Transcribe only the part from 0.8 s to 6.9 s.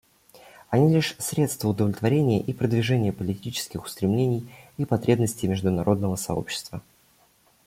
лишь средства удовлетворения и продвижения политических устремлений и потребностей международного сообщества.